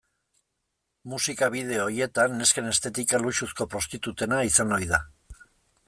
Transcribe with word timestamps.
Musika 1.11 1.49
bideo 1.55 1.83
horietan 1.89 2.33
nesken 2.39 2.71
estetika 2.73 3.21
luxuzko 3.27 3.69
prostitutena 3.75 4.45
izan 4.53 4.79
ohi 4.81 4.93
da. 4.95 5.07